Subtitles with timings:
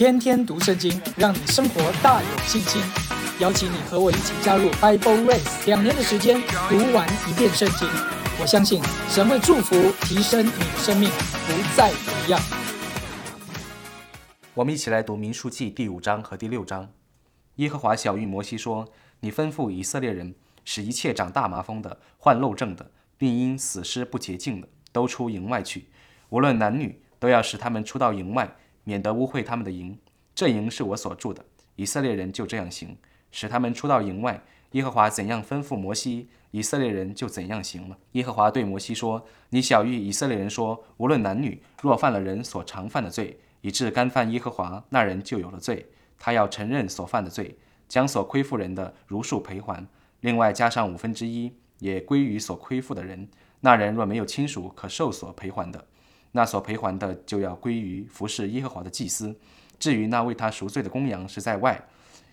[0.00, 2.80] 天天读圣经，让你生活大有信心。
[3.38, 7.86] 邀请你和我一起加入 Bible Race，两年的时间读完一遍圣经。
[8.40, 12.40] 我相信神会祝福、提升你的生命，不再一样。
[14.54, 16.88] 我们一起来读民数记第五章和第六章。
[17.56, 18.88] 耶和华小谕摩西说
[19.20, 25.90] ：“你吩咐以色列人，使一切长大麻风的、患漏症的，并因死尸不洁净的，都出营外去。
[26.30, 28.56] 无论男女，都要使他们出到营外。”
[28.90, 29.96] 免得污秽他们的营，
[30.34, 31.44] 这营是我所住的。
[31.76, 32.96] 以色列人就这样行，
[33.30, 34.42] 使他们出到营外。
[34.72, 37.96] 耶和华怎样吩咐摩西，以色列人就怎样行了。
[38.12, 45.86] 耶和华对摩西说：“你小谕以色列人说，无论男女，若犯了人所常犯的罪，以致干犯耶和华，那人就有了罪。
[46.18, 49.86] 他要承认所犯的罪，将所亏负人的如数赔还，
[50.22, 53.28] 另外加上五分之一，也归于所亏负的人。
[53.60, 55.86] 那人若没有亲属可受所赔还的。”
[56.32, 59.34] 那所赔还的就要归于服侍耶和华的祭司。
[59.78, 61.82] 至于那为他赎罪的公羊是在外，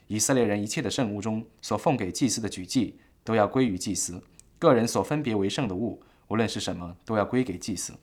[0.07, 4.21] 以色列人一切的圣物中所奉给祭司的举祭都要归于祭司。
[4.59, 7.93] 个人所分别为圣的物，无论是什么，都要归给祭司。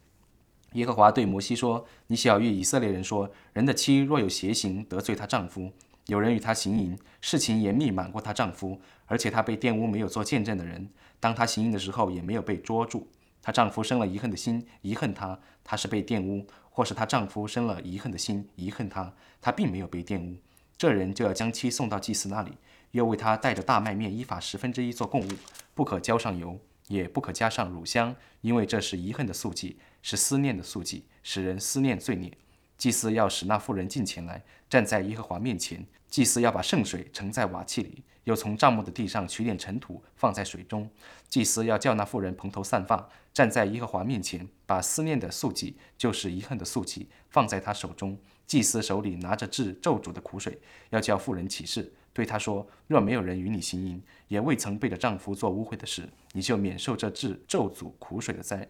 [0.73, 5.71] 耶和华对摩西说：“你小谕以色列人说：人的妻若有邪行得罪她丈夫，
[6.07, 10.89] 有人与她行淫，事情严密满过她丈夫，而且她被玷污没有做见证的人，
[11.21, 13.07] 当她行淫的时候也没有被捉住。”
[13.45, 20.39] 她丈夫生了遗恨的心，遗恨她，她是被玷污；或是她丈夫生了遗恨的心，遗恨她，她并没有被玷污。
[20.79, 22.53] 这人就要将妻送到祭司那里，
[22.93, 25.29] 又为她带着大麦面依法十分之一做供物，
[25.75, 32.33] 不可浇上油，也不可加上乳香，因为这是遗恨的素祭，是思念的素祭，使人思念罪孽。
[32.79, 35.87] 祭司要使那妇人进前来，站在耶和华面前。
[36.15, 40.89] 祭司要把圣水盛在瓦器里，又从帐幕的地上取点尘土放在水中。
[41.29, 48.17] 祭司要叫那妇人蓬头散发，站在耶和华面前，把思念的素祭，就是遗恨的素祭，放在他手中。
[48.47, 50.57] 祭司手里拿着治咒诅的苦水，
[50.91, 58.69] 要叫妇人起誓，对他说：若没有人与你行淫，也未曾背着丈夫做污秽的事，你就免受这治咒诅苦水的灾。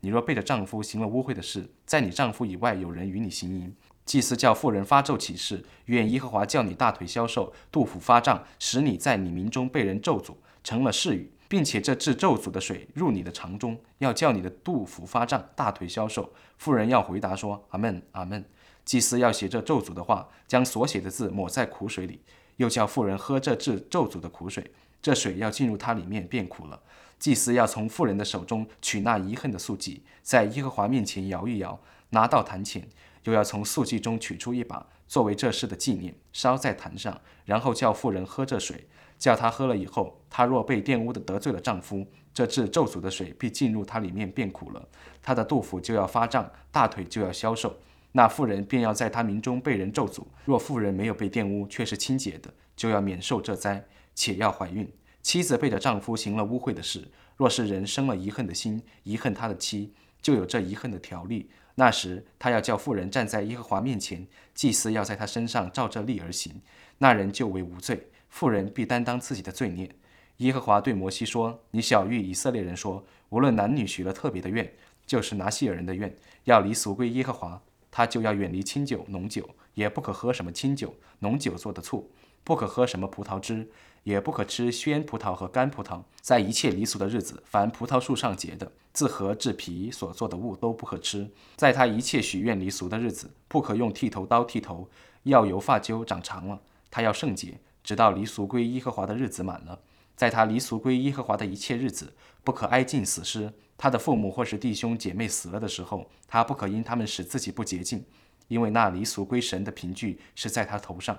[0.00, 3.72] 你若背着丈夫行了污秽的事，在你丈夫以外有人与你行淫。
[4.10, 10.34] 祭司叫妇人发咒起誓，愿耶和华叫你大腿消瘦，肚腹发胀，使你在你民中被人咒诅，
[10.64, 16.32] 成了誓语，并且这治咒诅的水入你的肠中，要叫你的肚腹发胀，大腿消瘦。
[16.58, 18.44] 妇人要回答说：阿门，阿门。
[18.84, 22.20] 祭司要写这咒诅的话，将所写的字抹在苦水里，
[22.56, 26.80] 又叫妇人喝这治咒诅的苦水，这水要进入它里面变苦了。
[27.20, 31.78] 祭司要从妇人的手中取那遗恨的素祭，在耶和华面前摇一摇，
[32.08, 32.88] 拿到坛前。
[33.24, 38.86] 又要从素祭中取出一把，作为这事的纪念，烧在坛上，然后叫妇人喝这水。
[39.18, 44.88] 叫她喝了以后，她若被玷污的得罪了丈夫，这治咒诅的水必进入她里面变苦了，
[45.20, 47.76] 她的肚腹就要发胀，大腿就要消瘦。
[48.12, 50.24] 那妇人便要在她名中被人咒诅。
[50.46, 54.90] 若妇人没有被玷污，却是清洁的，就要免受这灾，且要怀孕。
[55.20, 59.92] 妻子背着丈夫行了污秽的事，若是人生了遗恨的心，遗恨他的妻，
[60.22, 61.50] 就有这遗恨的条例。
[61.80, 66.60] 那时，他要叫妇人站在耶和华面前，祭司要在他身上照着例而行，
[66.98, 69.90] 那人就为无罪，妇人必担当自己的罪孽。
[70.36, 74.70] 耶和华对摩西说：“你小谕以色列人说，无论男女许了特别的愿，
[75.06, 76.14] 就是拿西尔人的愿，
[76.44, 82.10] 要离俗归耶和华，他就要远离清酒、浓酒，也不可喝什么清酒、浓酒做的醋，
[82.44, 83.66] 不可喝什么葡萄汁。”
[84.02, 91.30] 也不可吃鲜葡萄和干葡萄，在一切离俗的日子，凡葡萄树上结的、自核制皮所做的物都不可吃。
[91.56, 94.88] 在他一切许愿离俗的日子，不可用剃头刀剃头，
[95.24, 96.60] 要由发揪长长了。
[96.90, 99.80] 他要圣洁，直到离俗归耶和华的日子满了。
[100.16, 102.12] 在他离俗归耶和华的一切日子，
[102.42, 103.52] 不可挨近死尸。
[103.78, 108.04] 他的父母或是弟兄姐妹死了的时候，他不可因他们使自己不洁净，
[108.48, 111.16] 因为那离俗归神的凭据是在他头上。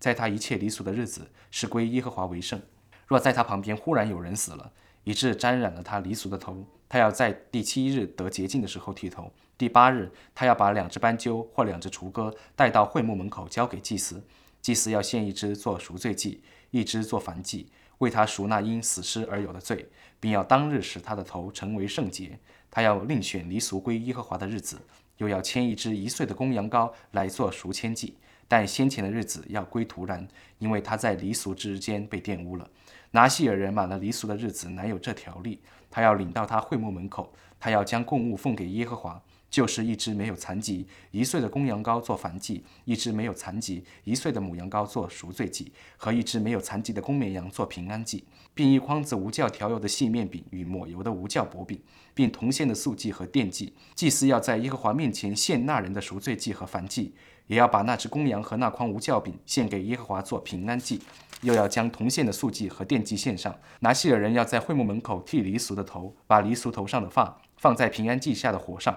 [0.00, 2.60] 在他一切离俗的日子，是归耶和华为圣。
[3.06, 4.72] 若在他旁边忽然有人死了，
[5.04, 9.30] 以致沾染了他离俗的头，他要在第七日得洁净的时候剃头。
[9.58, 14.24] 第八日，他要把两只斑鸠或两只雏鸽带到会幕门口交给祭司。
[14.62, 22.38] 祭司要献一只做赎罪祭，一只做燔祭，为他赎那因死尸而有的罪，并要当日使他的头成为圣洁。
[22.70, 24.80] 他要另选离俗归耶和华的日子，
[25.18, 28.16] 又要牵一只一岁的公羊羔来做赎愆祭。
[28.50, 30.26] 但先前的日子要归徒然，
[30.58, 32.68] 因为他在离俗之间被玷污了。
[33.12, 51.80] 拿西尔人满了离俗的日子，乃有这条例：他要领到他会幕门口，他要将供物奉给耶和华，就是一只没有残疾一岁的公羊羔做燔祭，一只没有残疾一岁的母羊羔做赎罪祭，和一只没有残疾的公绵羊做平安祭，并一筐子无酵调油的细面饼与抹油的无酵薄饼，
[52.14, 53.72] 并同献的素祭和奠祭。
[53.94, 57.14] 祭司要在耶和华面前献那人的赎罪祭和燔祭。
[57.50, 61.02] 也要把那只公羊和那筐无酵饼献给耶和华做平安祭，
[61.42, 63.52] 又要将铜线的素祭和奠祭献上。
[63.80, 68.96] 拿西尔人要在会幕门口剃离俗的头，把离俗头上的发放在平安祭下的火上。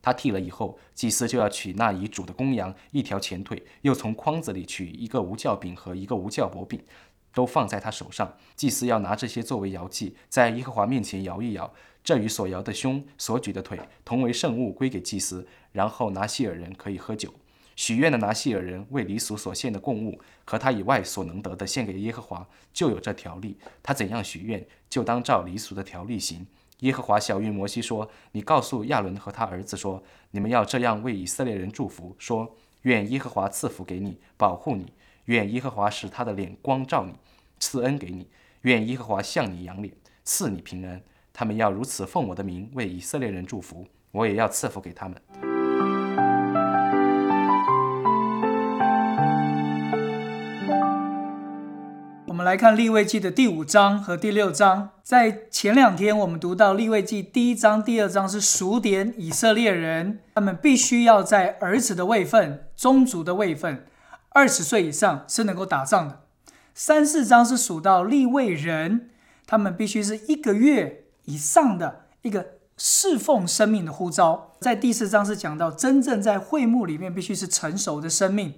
[0.00, 6.80] 他剃了以后，祭司就要取那已煮的公羊一条前腿，又从筐子里取一个无酵饼和一个无酵薄饼，
[7.32, 8.36] 都放在他手上。
[8.54, 11.74] 祭司要拿这些作为摇祭，在耶和华面前摇一摇。
[12.04, 15.48] 这与所摇的胸、所举的腿同为圣物，归给祭司。
[15.72, 17.34] 然后拿西尔人可以喝酒。
[17.76, 23.56] 许愿的拿西尔人为离俗所献的供物和他以外所能得的献给耶和华，就有这条例。
[23.82, 26.46] 他怎样许愿，就当照离俗的条例行。
[26.80, 34.84] 耶和华小谕摩西说：“你告诉亚伦和他儿子说，你们要这样为以色列人祝福，说：愿耶和华赐福给你，保护你；
[35.26, 37.14] 愿耶和华使他的脸光照你，
[37.58, 38.26] 赐恩给你；
[38.62, 39.94] 愿耶和华向你扬脸，
[40.24, 41.00] 赐你平安。
[41.32, 45.16] 他们要如此奉我的名为以色列人祝福，我也要赐福给他们。”
[52.44, 54.90] 来看立位记的第五章和第六章。
[55.02, 63.86] 在前两天，我们读到立位记第一章、第二章是数点以色列人，他们必须要在儿子的位份、宗族的位份，
[64.28, 66.20] 二十岁以上是能够打仗的。
[66.74, 69.08] 三四章是数到立位人，
[69.46, 72.46] 他们必须是一个月以上的一个
[72.76, 74.52] 侍奉生命的呼召。
[74.60, 78.52] 在第四章是讲到真正在会幕里面必须是成熟的生命，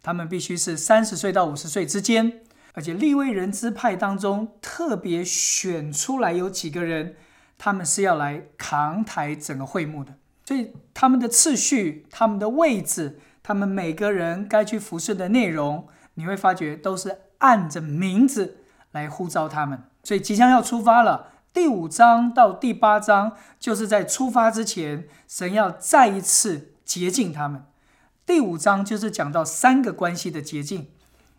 [0.00, 2.40] 他们必须是三十岁到五十岁之间。
[2.72, 7.16] 而且立位人支派当中特别选出来有几个人，
[7.58, 10.14] 他们是要来扛抬整个会幕的。
[10.44, 18.58] 所以他们的次序、他们的位置、他们每个人该去服侍的内容，你会发觉都是按着名字
[18.90, 19.84] 来呼召他们。
[20.02, 27.64] 所以即将要出发了，第五章到第八章就是在出发之前，神要再一次洁净他们。
[28.24, 30.91] 第五章就是讲到三个关系的洁净。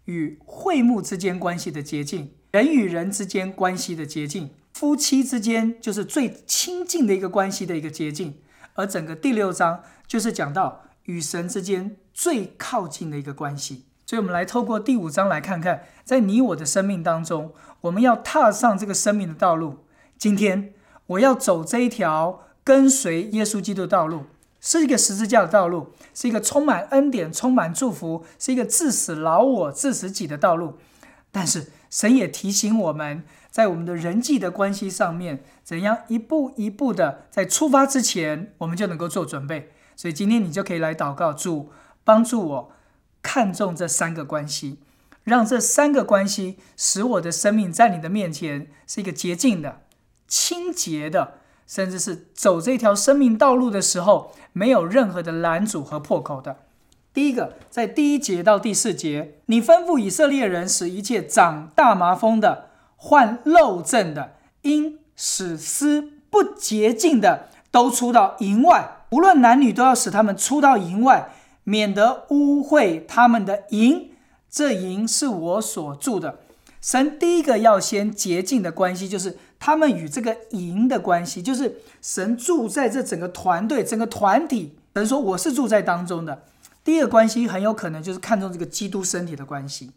[0.06, 8.36] 与会幕之间关系的捷径，人与人之间关系的捷径，夫妻之间就是最亲近的一个关系的一个捷径。
[8.76, 13.86] 而整个第六章就是讲到与神之间最靠近的一个关系。
[14.06, 19.86] 所以，我们来透过第五章来看看，在你我的生命当中，我们要踏上这个生命的道路。
[20.18, 20.74] 今天，
[21.08, 24.26] 我要走这一条跟随耶稣基督的道路。
[24.66, 30.78] 是一个十字架的道路，是一个充满恩典、充满祝福，是一个致死老我、致死己的道路。
[31.34, 39.74] 但是神也提醒我们，在我们的人际的关系上面，怎样一步一步的在出发之前，我们就能够做准备。
[39.98, 41.70] 所以今天你就可以来祷告，主
[42.06, 42.72] 帮助我
[43.22, 44.80] 看重这三个关系，
[45.26, 49.82] 让这三个关系使我的生命在你的面前是一个洁净的、
[50.26, 51.40] 清洁的。
[51.66, 56.58] 甚至是走这条生命道路的时候，没有任何的拦阻和破口的。
[57.14, 69.06] 第一个，在第一节到第四节，你吩咐以色列人使一切长大麻风的、患漏症的、因使丝不洁净的，都出到营外。
[69.12, 71.30] 无论男女，都要使他们出到营外，
[71.64, 74.10] 免得污秽他们的营。
[74.50, 76.40] 这营是我所住的。
[76.82, 84.78] 神第一个要先洁净的关系，就是他们与这个营的关系，就是神住在这整个团队、整个团体。
[84.94, 86.44] 神说我是住在当中的。
[86.84, 89.92] 第一个关系很有可能就是看重这个基督身体的关系，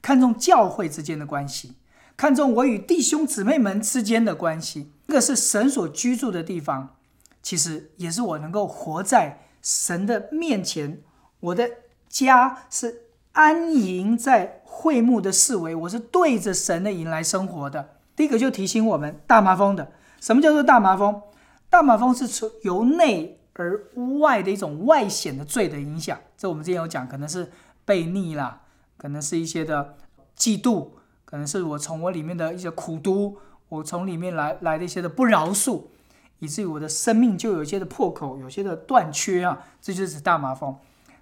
[0.00, 1.74] 看重教会之间的关系，
[2.16, 4.92] 看重我与弟兄姊妹们之间的关系。
[5.08, 6.94] 这个是神所居住的地方，
[7.42, 11.02] 其实也是我能够活在神的面前。
[11.40, 11.68] 我的
[12.08, 13.06] 家是。
[13.32, 17.90] 安营在会幕的四围，我是对着神的营来生活的。
[18.20, 21.22] 第一个就提醒我们，大麻风的，什么叫做大麻风？
[21.70, 23.82] 大麻风是从由内而
[24.18, 26.20] 外的一种外显的罪的影响。
[26.36, 27.50] 这我们之前有讲，可能是
[27.86, 28.60] 悖逆啦，
[28.98, 29.96] 可能是一些的
[30.36, 30.88] 嫉妒，
[31.24, 33.38] 可能是我从我里面的一些苦毒，
[33.70, 35.84] 我从里面来来的一些的不饶恕，
[36.40, 40.76] 以至于我的生命就有一些的破口，有些的断缺啊，这就是指大麻风。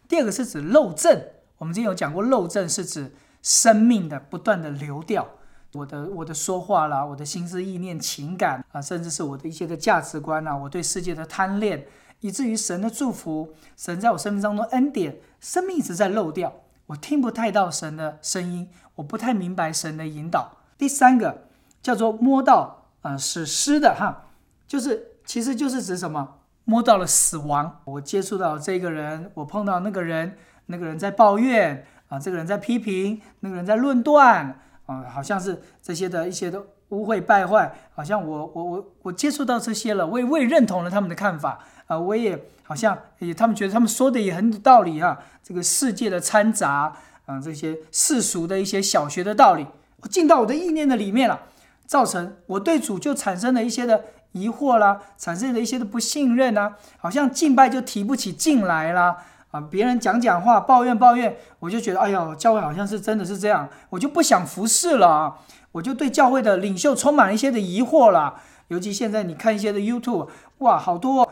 [0.08, 1.22] 第二个是指漏症。
[1.58, 5.28] 我们之前有讲过，漏症是指生命的不断的流掉，
[5.72, 11.86] 我的我的说话啦，我的心思意念、情感啊，甚至是我的一些的价值观啊，我对世界的贪恋，
[12.20, 16.52] 以至于神的祝福，神在我生命当中恩典，生命一直在漏掉，
[16.86, 20.52] 我听不太到神的声音，我不太明白神的引导。
[20.78, 21.46] 第三个
[21.82, 24.26] 叫做摸到啊，是湿的哈，
[24.66, 26.36] 就是其实就是指什么？
[26.64, 30.36] 摸到了死亡，我接触到这个人，我碰到那个人。
[30.70, 46.90] 那个人在抱怨啊，这个人在批评，那个人在论断啊，好像是这些的一些的污秽败坏，好像我我我我接触到这些了，我也我也认同了他们的看法啊，我也好像也他们觉得他们说的也很有道理啊，这个世界的掺杂
[47.26, 49.66] 啊，这些世俗的一些小学的道理，
[50.00, 51.38] 我进到我的意念的里面了，
[51.84, 54.02] 造成我对主就产生了一些的
[54.32, 59.18] 疑惑啦，产生了一些的不信任啊，好像敬拜就提不起劲来啦。
[59.50, 65.34] 啊，别人讲讲话抱怨抱怨，我就觉得哎呦，教会好像是真的是这样，我就不想服侍了啊，
[65.72, 68.34] 我就对教会的领袖充满了一些的疑惑了。
[68.68, 70.28] 尤其现在你看一些的 YouTube，
[70.58, 71.26] 哇，好多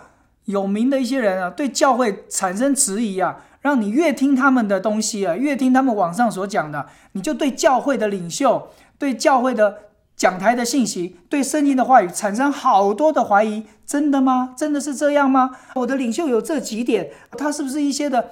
[0.46, 9.76] 有名的一些人啊，对教会产生质疑啊，让你越听他们的东西啊，越听他们网上所讲的，你就对教会的领袖，对教会的
[10.16, 13.66] 讲台的信息，对圣经的话语产生好多的怀疑。
[13.86, 14.54] 真的吗？
[14.56, 15.50] 真的是这样吗？
[15.74, 18.30] 我的领袖有这几点，他是不是一些的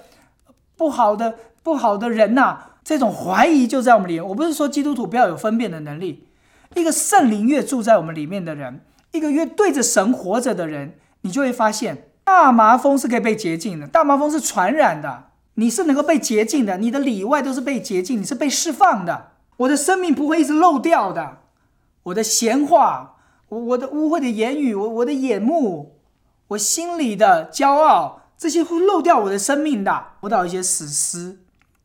[0.77, 2.57] 不好的不好的人呐？
[2.83, 4.27] 这种怀疑就在我们里面。
[4.27, 6.27] 我不是说基督徒不要有分辨的能力，
[6.75, 8.81] 一个圣灵越住在我们里面的人。
[9.13, 13.87] 一个越对着神活着的人，你就会发现大麻风是可以被洁净的。
[13.87, 19.29] 大麻风是传染的，你是能够被洁净的，你的里外都是被洁净，你是被释放的。
[19.59, 21.39] 我的生命不会一直漏掉的。
[22.05, 23.17] 我的闲话，
[23.49, 25.99] 我我的污秽的言语，我我的眼目，
[26.49, 30.07] 我心里的骄傲，这些会漏掉我的生命的。
[30.21, 31.39] 摸到一些死尸，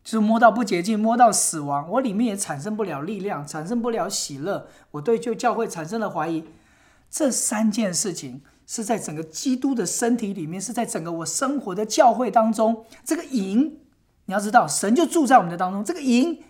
[0.03, 4.67] 就是摸到不洁净，摸到死亡，我里面也产生不了力量，产生不了喜乐。
[4.91, 6.45] 我对就教会产生了怀疑。
[7.09, 12.85] 这三件事情是在整个基督的身体里面，是在整个我生活的教会当中。
[13.03, 13.79] 这个营，
[14.25, 15.83] 你要知道，神就住在我们的当中。
[15.83, 16.43] 这个营，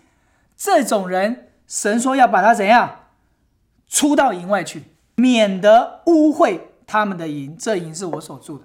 [0.56, 2.99] 这种人，神说要把他怎样
[3.90, 4.84] 出到营外去，
[5.16, 7.54] 免得污秽他们的营。
[7.58, 8.64] 这营是我所住的。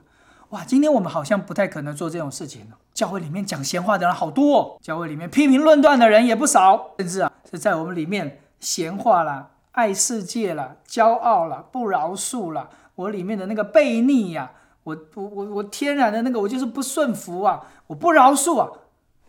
[0.50, 2.78] 哇，今天我们好像不太可能做这种事情了。
[2.94, 9.50] 教会里面讲闲话的人好多，哦教会里面批评论断的人也不少，甚至啊是在我们里面闲话啦。
[9.72, 14.52] 爱世界了，骄傲了，不饶恕了，我里面的那个悖逆呀，
[14.84, 18.70] 我我我我天然的那个，我就是不顺服啊，我不饶恕啊，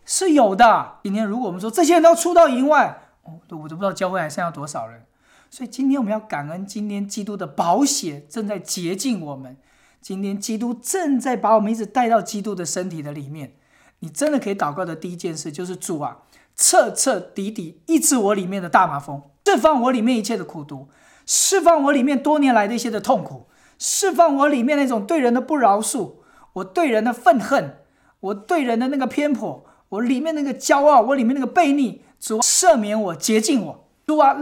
[0.05, 0.99] 是有的。
[1.03, 5.03] 今天如果我们说这些人都出到营外，我都不知道教会还剩下多少人。
[5.49, 9.57] 所以今天我们要感恩，今天基督的宝血正在洁净我们，
[10.01, 13.53] 今天基督正在把我们一直带到基督的身体的里面。
[13.99, 16.19] 你真的可以祷告的第一件事就是主啊，
[16.55, 19.21] 彻彻底底医治我里面的大麻风。
[19.45, 20.89] 释放我里面一切的苦毒，
[21.25, 23.47] 释放我里面多年来的一些的痛苦，
[23.79, 26.15] 释放我里面那种对人的不饶恕，
[26.53, 27.77] 我对人的愤恨，
[28.19, 34.35] 我对人的那个偏颇，我里面那个骄傲，我里面那个悖逆，主赦免我，洁净我，主啊，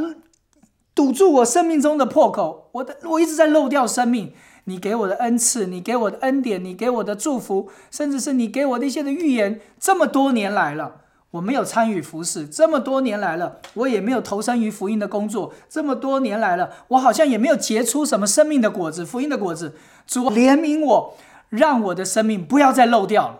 [0.96, 4.34] 堵住我生命中的破口，我的我一直在漏掉生命，
[4.64, 11.02] 你给我的恩赐，你给我的恩典，你给我的祝福，甚至是你给我的一些的预言，这么多年来了。
[11.32, 19.75] 我没有参与服饰这么多年来了，我也没有投身于福音的工作这么多年来了，我好像也没有结出什么生命的果子、福音的果子。
[20.08, 21.18] 主怜悯我，
[21.50, 23.40] 让我的生命不要再漏掉了，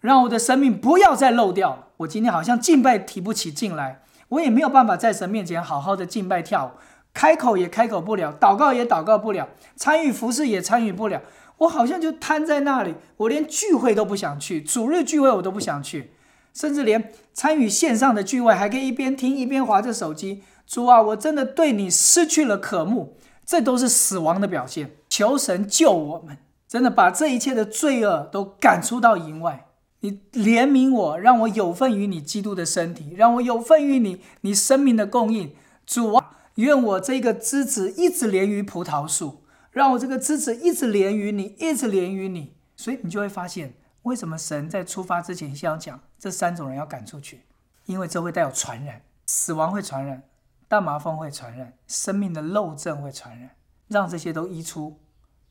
[0.00, 1.86] 让我的生命不要再漏掉了。
[1.98, 6.70] 我今天好像敬拜提不起劲来，我也没有办法在神面前好好的敬拜跳舞，
[7.14, 11.22] 开口也开口不了，祷告也祷告不了，参与服饰也参与不了，
[11.58, 16.12] 我好像就瘫在那里，我连聚会都不想去，主日聚会我都不想去。
[16.54, 20.42] 甚至连参与线上的聚会，还可以一边听一边划着手机。
[20.66, 23.16] 主啊，我真的对你失去了渴慕，
[23.46, 24.90] 这都是死亡的表现。
[25.08, 29.67] 求神救我们，真的把这一切的罪恶都赶出到营外。
[30.00, 35.54] 你怜悯我，让我有份于你基督的身体，让我有份于你你生命的供应。
[35.86, 42.54] 主啊，愿我这个枝子一直连于葡萄树，让我这个枝子一直连于你，一直连于你。
[42.76, 43.74] 所以你就会发现。
[44.02, 47.42] 为什么神在出发之前先要讲这三种人要赶出去？
[47.84, 50.22] 因为这会带有传染，死亡会传染，
[50.66, 53.50] 大麻风会传染，生命的漏症会传染，
[53.88, 54.98] 让这些都移出，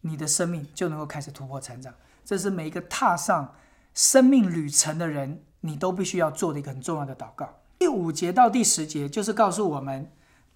[0.01, 1.93] 你的生命就能够开始突破成长。
[2.25, 3.53] 这是每一个踏上
[3.97, 7.49] 生命旅程的人，你都必须要做的一个很重要的祷告。
[7.79, 10.11] 第五节到第十节就是告诉我们，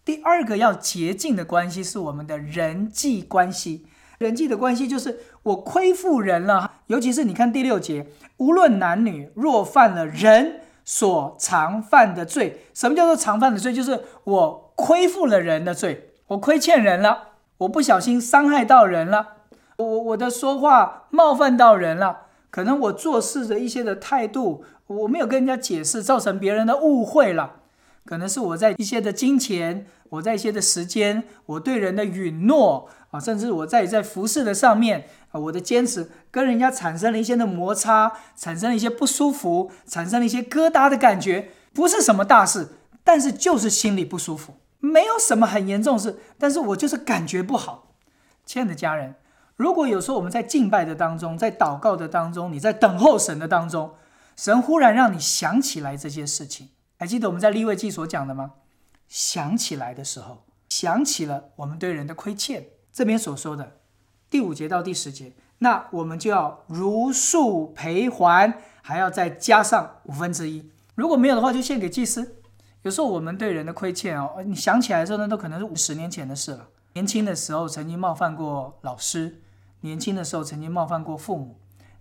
[0.05, 3.87] 第二个要洁净的关系是我们的人际关系。
[4.19, 8.05] 人际的关系就是我亏负人了，尤其是你看第六节，
[8.37, 13.73] 无论男女，若犯了人所常犯的罪，什么叫做常犯的罪？
[13.73, 19.37] 就是我亏负了人的罪，我亏欠人了，我不小心伤害到人了，
[19.77, 27.61] 我我的说话冒犯到人了，可能我做事的一些的态度，我没有跟人家解释，造成别人的误会了，
[28.05, 32.87] 可能是我在一些的金钱，我在一些的时间，我对人的允诺。
[33.11, 42.69] 啊，甚至我在在服饰的上面啊，我的坚持跟人家产生了一些的摩擦，产生了一些不舒服，产生了一些疙瘩的感觉，不是什么大事，
[43.03, 47.91] 但是就是心里不舒服，没有什么很严重事，但是我就是感觉不好。
[48.45, 49.15] 亲爱的家人，
[49.55, 53.93] 如果有时候我们在敬拜的当中，在祷告的当中，你在等候神的当中，
[54.35, 58.53] 神忽然让你想起来这些事情，还记得我们在立位记所讲的吗？
[59.07, 63.77] 想起来的时候，想起了我们对人的亏欠，这边所说的
[64.29, 70.71] 第五节到第十节，那我们就要如数赔还，还要再加上五分之一。
[70.95, 72.37] 如果没有的话，就献给祭司。
[72.83, 76.67] 有时候我们对人的亏欠哦，你想起来的时候呢，都可能是五十年前的事了。
[76.93, 79.41] 年轻的时候曾经冒犯过老师，
[79.81, 81.59] 年轻的时候曾经冒犯过父母，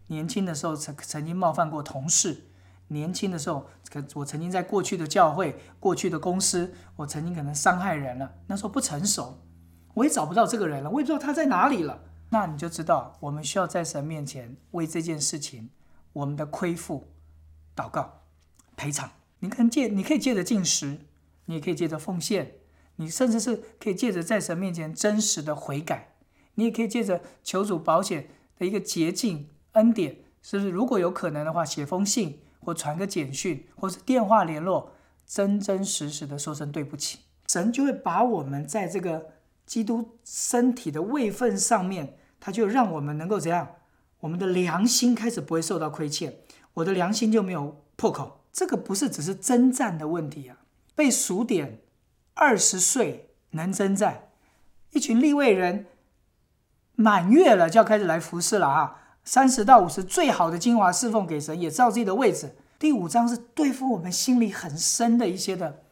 [0.09, 2.49] 年轻的时候曾曾经冒犯过同事，
[2.89, 8.35] 年轻的时候可我曾经在过去的教会、过去的公司，我曾经可能伤害人了。
[8.49, 9.41] 那时候不成熟，
[9.95, 12.03] 我也找不到这个人了，我也不知道他在哪里了。
[12.31, 15.71] 那你就知道，我们需要在神面前为这件事情，
[16.13, 17.09] 我们的亏负
[17.77, 18.23] 祷告
[18.77, 19.11] 赔偿。
[19.41, 21.07] 你可能借，你可以借着进食，
[21.47, 22.53] 你也可以借着奉献，
[23.01, 26.13] 你甚至是可以借着在神面前真实的悔改，
[26.57, 28.29] 你也可以借着求主保险
[28.59, 30.71] 的一个捷径恩典，是不是？
[30.71, 34.93] 如果有可能的话，写封信或传个简讯，或是电话联络，
[35.27, 39.31] 真真实实的说声对不起，神就会把我们在这个
[39.65, 43.77] 基督身体的位分上面，他就让我们能够怎样？
[44.21, 46.37] 我们的良心开始不会受到亏欠，
[46.75, 48.43] 我的良心就没有破口。
[48.53, 50.59] 这个不是只是征战的问题啊！
[50.95, 51.81] 被数点
[52.35, 54.29] 二十岁能征战，
[54.91, 55.87] 一群立位人
[56.95, 58.97] 满月了就要开始来服侍了啊！
[59.25, 62.57] 三十到五十最好的精华侍奉给神，也知道自己的位置。
[62.79, 65.83] 第五章是对付我们心里很深的一些的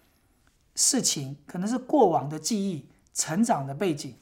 [0.74, 4.16] 事情，可能是过往的记忆、成长的背景，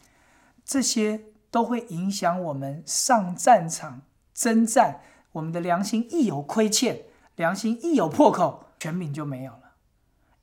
[0.65, 1.21] 这些
[1.51, 4.03] 都会影响我们上战场
[4.35, 5.01] 征战。
[5.33, 7.05] 我们的良心一有亏欠。
[7.37, 9.66] 良心一有破口，全名就没有了。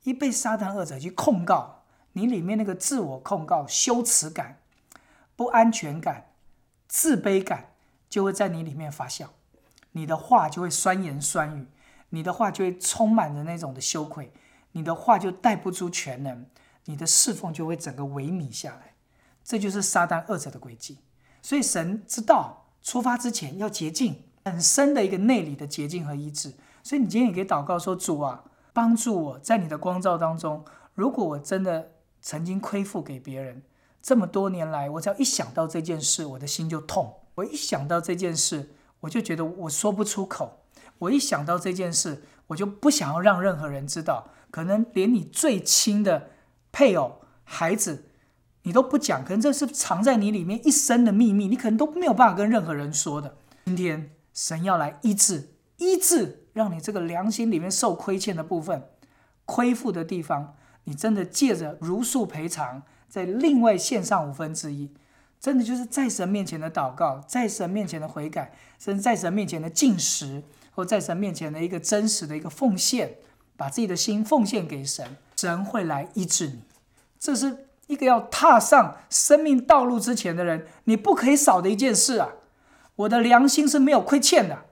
[0.03, 1.83] 一被撒旦恶者去控告
[2.13, 4.60] 你，里面那个自我控告、羞耻感、
[5.36, 6.31] 不安全感、
[6.88, 7.72] 自卑感，
[8.10, 9.27] 就会在你里面发酵。
[9.93, 11.67] 你的话就会酸言酸语，
[12.10, 14.31] 你的话就会充满着那种的羞愧，
[14.74, 16.45] 你的话就带不出全能，
[16.86, 18.94] 你的侍奉就会整个萎靡下来。
[19.44, 21.00] 这就是撒旦恶者的轨迹。
[21.42, 26.53] 所以神知道，出发之前要洁净很深的一个内里的洁净和医治。
[26.81, 30.66] 所以你今天也可以祷告说：“主啊，帮助我在你的光照当中。
[30.96, 33.62] 如果我真的曾经亏负给别人，
[34.01, 37.14] 这么多年来，我只要一想到这件事，我的心就痛。
[37.36, 40.66] 我一想到这件事，我就觉得我说不出口。
[41.00, 44.29] 我一想到这件事，我就不想要让任何人知道。
[44.51, 46.29] 可能连你最亲的
[46.72, 48.05] 配偶、孩子，
[48.64, 49.24] 你都不讲。
[49.24, 53.36] 可能这是藏在你里面一生的秘密，你可能都没有办法跟任何人说的。
[53.66, 58.83] 今天神要来医治，医治。”让你这个良心里面受亏欠的部分，
[59.46, 64.92] 亏负的地方，你真的借着如数赔偿，在另外献上五分之一，
[65.39, 73.16] 真的就是在神面前的祷告，在神面前的悔改，甚至在神面前的进食，或在神面前的一个真实的一个奉献，
[73.57, 76.63] 把自己的心奉献给神，神会来医治你。
[77.20, 82.29] 这是一个要踏上生命道路之前的人，你不可以少的一件事啊！
[82.96, 84.66] 我的良心是没有亏欠的。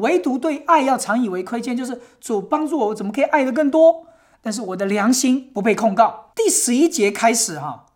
[0.00, 4.06] 唯独对爱要常以为亏欠，就是主帮助我，我怎么可以爱的更多？
[4.42, 6.32] 但是我的良心不被控告。
[6.34, 7.86] 第十一节开始哈，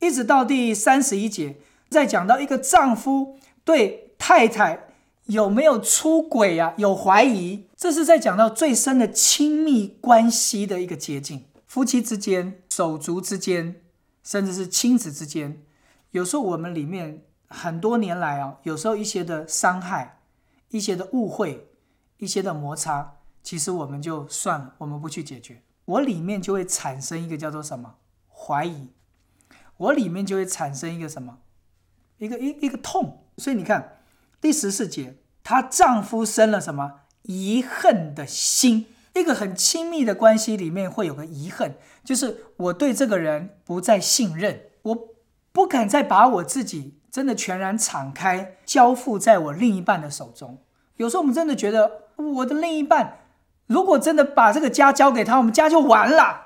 [0.00, 4.88] 一直到第三十一节，在讲到一个丈夫对太太
[5.26, 13.76] 有没有出轨啊，有怀疑，这是在讲到最深的亲密关系的一个捷径，夫妻之间、手足之间，
[14.24, 15.62] 甚至是亲子之间，
[16.10, 20.18] 有时候我们里面很多年来啊，有时候一些的伤害。
[20.72, 21.68] 一些的误会，
[22.16, 27.96] 一些的摩擦，其实我们就算了，我们不去解决，我里面就会产生一个叫做什么？
[28.28, 28.88] 怀疑，
[29.76, 31.38] 我里面就会产生一个什么，
[32.18, 33.26] 一个一一个痛。
[33.36, 34.00] 所以你看
[34.40, 37.00] 第十四节，她丈夫生了什么？
[37.22, 45.14] 遗恨的心，一个很亲密的关系里面会有个遗恨，就是我对这个人不再信任，我
[45.52, 47.01] 不敢再把我自己。
[47.12, 50.56] 真的全然敞开，交付在我另一半的手中。
[50.96, 53.18] 有时候我们真的觉得，我的另一半
[53.66, 56.40] 如果真的把这个家交给他，我们家就完了。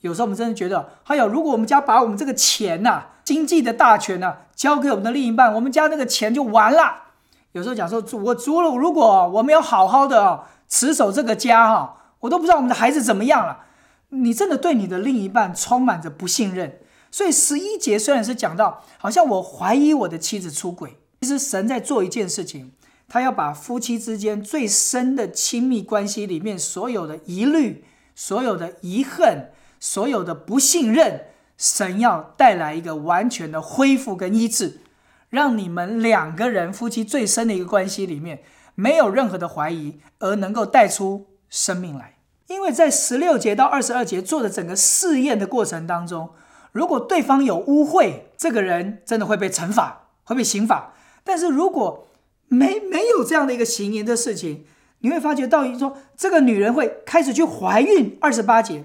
[0.00, 7.02] 有时候我们真的觉得，还有如果我们家把我们这个钱呐，经济的大权呐，交给我们的另一半，我们家那个钱就完了。
[7.50, 13.64] 有时候讲说，我租了，如果我没有好好的持守这个家哈，我都不知道我们的孩子怎么样了。
[14.10, 16.78] 你真的对你的另一半充满着不信任。
[17.12, 22.72] 所以十一节虽然是讲到，好像我怀疑我的妻子出轨，其实神在做一件事情，
[23.06, 27.84] 他要把夫妻之间最深的亲密关系里面所有的疑虑、
[28.16, 31.26] 所有的遗恨、所有的不信任，
[31.58, 34.80] 神要带来一个完全的恢复跟医治，
[35.28, 38.42] 让你们两个人夫妻最深的一个关系里面
[38.74, 42.16] 没有任何的怀疑，而能够带出生命来。
[42.48, 46.30] 因为在十六节到二十二节做的整个试验的过程当中，
[46.72, 50.92] 如果对方有污秽，这个人真的会被惩罚，会被刑罚。
[51.22, 52.08] 但是如果
[52.48, 54.64] 没没有这样的一个行淫的事情，
[55.00, 58.16] 你会发觉到说，这个女人会开始去怀孕。
[58.20, 58.84] 二十八节，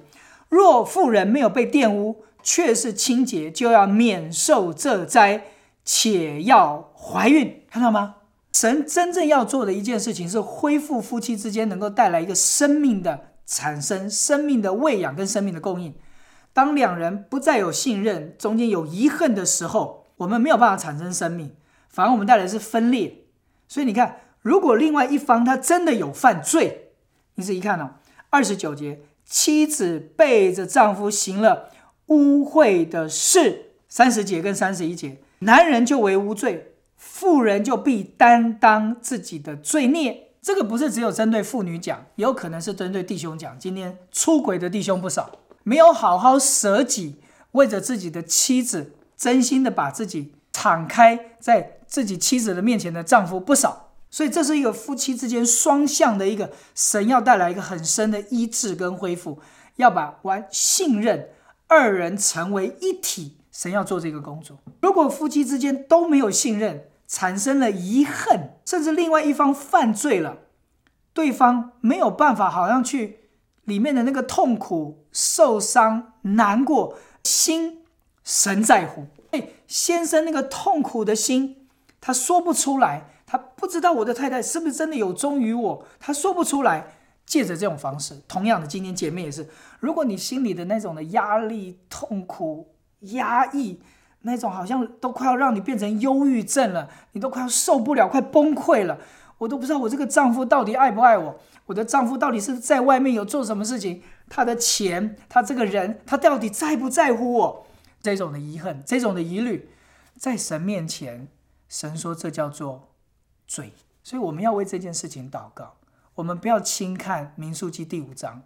[0.49, 5.43] 若妇人没有被玷污，却是清洁，就要免受这灾，
[5.83, 7.63] 且要怀孕。
[7.69, 8.15] 看到吗？
[8.53, 15.93] 神真正要做的一件事情是恢复夫妻之间能够带来一个生命的产生、生命的喂养跟生命的供应。
[16.57, 21.51] 当两人不再有信任，中间有遗恨的时候，我们没有办法产生生命，
[21.87, 23.25] 反而我们带来是分裂。
[23.67, 26.93] 所以你看，如果另外一方他真的有犯罪，
[27.35, 27.91] 你仔细看哦，
[28.31, 31.69] 二十九节，妻子背着丈夫行了
[32.07, 40.29] 污秽的事，三十节跟三十一节，男人就为无罪，妇人就必担当自己的罪孽。
[40.41, 43.59] 这个不是只有针对妇女讲，有可能是针对弟兄讲。
[43.59, 45.29] 今天出轨的弟兄不少。
[45.67, 47.17] 没有好好舍己，
[47.51, 59.41] 为着自己的妻子，真心的把自己敞开在自己妻子的面前的丈夫不少，所以这是一个夫妻之间双向的一个神要带来一个很深的医治跟恢复，
[59.75, 61.31] 要把完信任
[61.67, 64.57] 二人成为一体，神要做这个工作。
[64.81, 70.37] 如果夫妻之间都没有信任，产生了遗恨，甚至另外一方犯罪了，
[71.11, 73.26] 对方没有办法，好像去。
[73.67, 77.83] 里面的那个痛苦、受伤、难过，心
[78.23, 79.05] 神在乎。
[79.31, 81.67] 哎，先生那个痛苦的心，
[82.01, 86.93] 他说不出来，他不知道我的太太是不是真的有忠于我，他说不出来。
[87.25, 89.49] 借着这种方式，同样的，今天姐妹也是，
[89.81, 92.69] 如果你心里的那种的压力、痛苦、
[93.01, 93.81] 压抑，
[94.21, 98.97] 那种好像都快要让你变成忧郁症了，你都快要受不了，快崩溃了。
[99.39, 107.67] 我都不知道我这个丈夫到底爱不爱我，我的丈夫到底是在外面有做什么事情，他的钱，他这个人，他到底在不在乎我？
[108.01, 109.69] 这种的遗恨，这种的疑虑，
[110.17, 111.27] 在神面前，
[111.67, 112.93] 神说这叫做
[113.45, 115.75] 罪，所以我们要为这件事情祷告，
[116.15, 118.43] 我们不要轻看民数记第五章，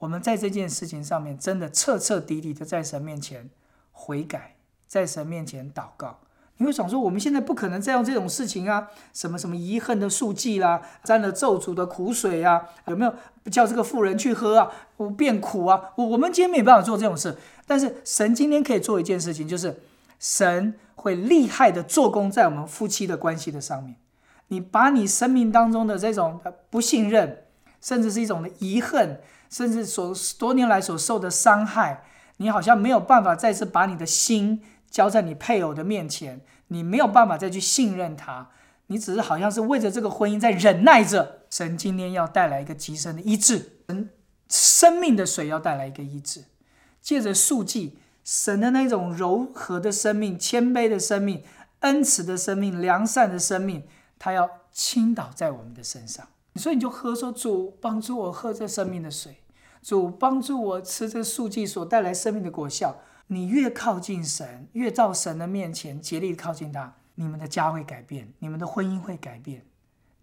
[0.00, 3.48] 我们在这件事情上面真的彻彻底底的在神面前
[3.92, 6.20] 悔改，在神面前祷告。
[6.58, 13.12] 你会想说，我们现在不可能再用这种事情啊，什么什么遗恨的数记啦，沾了咒诅的苦水啊，有没有
[13.50, 15.90] 叫这个妇人去喝啊，我变苦啊？
[15.96, 17.36] 我我们今天没办法做这种事，
[17.66, 19.82] 但是神今天可以做一件事情，就是
[20.20, 23.96] 神会厉害的做工在我们夫妻的关系的上面。
[24.48, 27.44] 你把你生命当中的这种不信任，
[27.80, 32.04] 甚至是一种的遗恨，甚至所多年来所受的伤害，
[32.36, 34.62] 你好像没有办法再次把你的心。
[34.92, 38.50] 交在你配偶的面前，你没有办法再去信任他，
[38.88, 41.40] 你只是好像是为着这个婚姻在忍耐着。
[41.48, 44.10] 神今天要带来一个极深的医治，神
[44.48, 46.44] 生命的水要带来一个医治，
[47.00, 51.42] 借着素祭，神的那种柔和的生命、谦卑的生命、
[51.80, 53.82] 恩慈的生命、良善的生命，
[54.18, 56.26] 他要倾倒在我们的身上。
[56.56, 59.38] 所以你就喝说主帮助我喝这生命的水，
[59.82, 62.96] 主帮助我吃这素祭所带来生命的果效。
[63.28, 69.64] 你越靠近神，越到神的面前竭力靠近他，你们的家会改变，你们的婚姻会改变，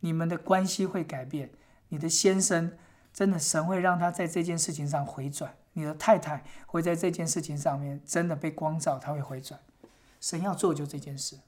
[0.01, 1.51] 你们的关系会改变。
[1.88, 2.77] 你的先生
[3.12, 9.59] 真的，神会让他在这件事情上回转；你的太太会在这件事情上面真的被光照，他会回转。
[10.21, 11.39] 神要做就这件事。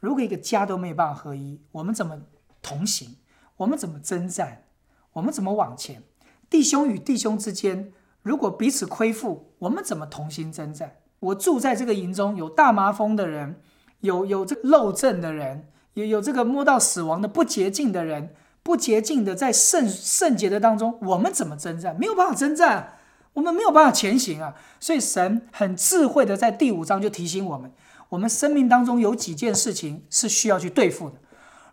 [0.00, 2.22] 如果一个家都没有办法合一，我们怎么
[2.60, 3.16] 同行？
[3.58, 4.64] 我们怎么征战？
[5.12, 6.02] 我们怎么往前？
[6.50, 7.92] 弟兄与弟兄之间。
[8.26, 10.96] 如果彼此亏负，我们怎么同心征战？
[11.20, 13.60] 我住在这个营中，有大麻风的人，
[14.00, 18.34] 有有这个漏症的人，也有这个摸到死亡的不洁净的人，
[18.64, 21.96] 不洁净的在圣圣洁的当中，我们怎么征战？
[21.96, 22.94] 没有办法征战，
[23.34, 24.56] 我们没有办法前行啊！
[24.80, 27.70] 所以神很智慧的在第五章就提醒我们：
[28.08, 31.14] 我们生命当中有几件事情是需要去对付的。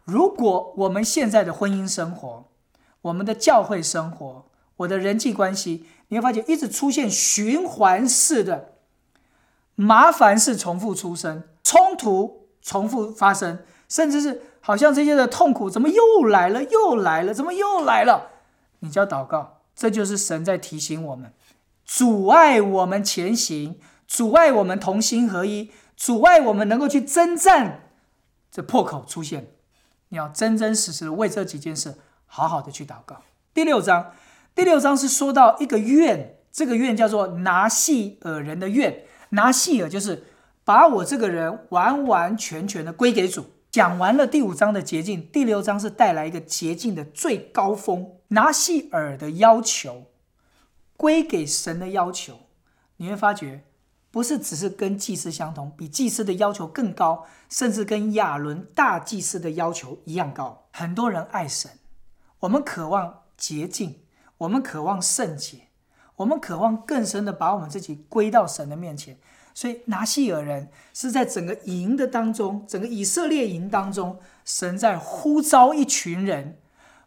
[0.04, 2.46] 如果我们现在的婚姻生活，
[3.02, 4.46] 我们的教会生活，
[4.78, 8.74] 我的人际关系，你会发现一直出现循环式的
[9.76, 18.30] 麻烦是重复出生，冲突重复发生，甚至是好像这些的痛苦怎么又来了，又来了，怎么又来了？
[18.80, 21.34] 你就要祷告，这就是神在提醒我们，
[21.84, 27.90] 阻碍我们前行，阻碍我们同心合一，阻碍我们能够去征战。
[28.52, 29.48] 这破口出现，
[30.10, 31.96] 你要真真实实的为这几件事
[32.28, 33.24] 好好的去祷告。
[33.56, 34.12] 第六章。
[34.56, 40.26] 第六章是说到一个愿，这个愿叫做拿细尔人的愿，拿细尔就是
[40.64, 43.46] 把我这个人完完全全的归给主。
[43.72, 48.12] 讲完了第五章的捷径，第六章是带来一个捷径的最高峰。
[48.28, 50.12] 拿细尔的要求，
[50.96, 52.42] 归给神的要求，
[52.98, 53.64] 你会发觉。
[54.12, 60.68] 不是只是跟祭司相同，比祭司的要求更高，甚至跟亚伦大祭司的要求一样高。
[60.72, 61.72] 很多人爱神，
[62.42, 64.03] 我们渴望捷径，
[64.40, 65.68] 我们渴望圣洁，
[66.18, 69.18] 我们渴望更深的把我们自己归到神的面前。
[69.54, 76.58] 所以拿西尔人是在整个营的当中，整个以色列营当中，神在呼召一群人，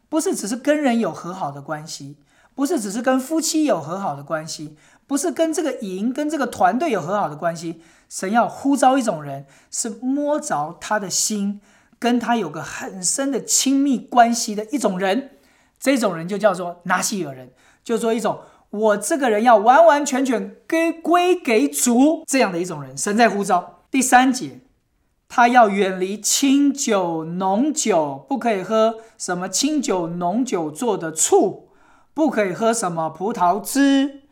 [0.09, 2.19] 不是只是跟人有和好的关系，
[2.55, 4.77] 不是只是跟夫妻有和好的关系。
[5.09, 11.61] 不是跟这个营、跟这个团队有和好的关系，神要呼召一种人，是摸着他的心，
[12.01, 15.36] 跟他有个很深的亲密关系的一种人，
[15.95, 17.53] 这种人就叫做拿西尔人，
[17.85, 23.83] 就说一种我这个人要完完全全归归给主这样的一种人，神在呼召。
[23.91, 24.61] 第三节，
[25.29, 31.69] 他要远离清酒、浓酒，不可以喝什么清酒、浓酒做的醋，
[32.13, 34.23] 不可以喝什么葡萄汁。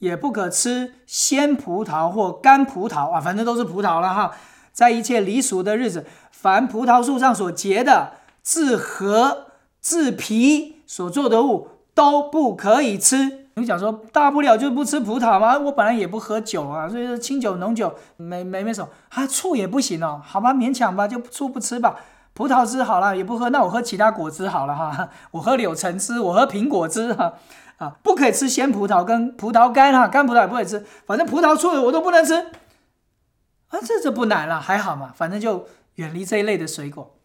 [0.00, 4.32] 也不可吃鲜葡萄或干葡萄啊，反正都是葡萄了哈。
[4.70, 9.46] 在一切离俗的日子，凡葡萄树上所结的、自核、
[9.80, 13.48] 自皮所做的物，都不可以吃。
[13.54, 15.58] 你讲说，大不了就不吃葡萄嘛。
[15.58, 20.22] 我本来也不喝酒啊，所以说清酒、浓酒没没没什么啊，醋也不行哦。
[20.24, 21.96] 好吧，勉强吧，就醋不吃吧。
[22.32, 25.08] 葡萄汁好了，也不喝，那我喝其他果汁好了哈。
[25.32, 27.34] 我喝柳橙汁，我喝苹果汁哈。
[27.78, 32.34] 啊，不可以吃鲜葡萄跟葡萄干哈，干葡萄也不可以吃，反正葡萄醋我都不能吃。
[32.34, 37.16] 啊，这这不难了，还好嘛，反正就远离这一类的水果。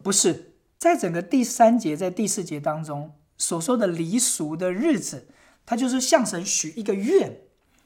[0.00, 5.28] 不是，在整个第三节在第四节当中所说的离俗的日子，
[5.64, 7.40] 它就是向神许一个愿，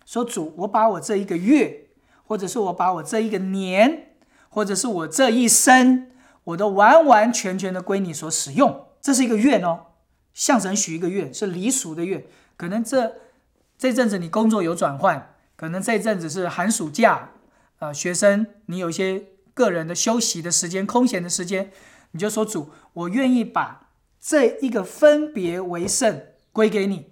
[0.04, 1.88] 说主，我把我这一个月，
[2.24, 4.14] 或者是我把我这一个年，
[4.48, 6.10] 或者是我这一生，
[6.44, 9.86] 我都完完全全的归你所使用，这是一个愿哦。
[10.32, 12.24] 向神许一个愿，是离俗的愿。
[12.56, 13.16] 可能这
[13.78, 17.30] 这阵子你工作有转换，可能这阵子是寒暑假，
[17.78, 19.24] 呃，学生你有一些
[19.54, 21.72] 个人的休息的时间、空闲的时间，
[22.12, 23.88] 你就说主，我愿意把
[24.20, 27.06] 这一个分别为圣归给你。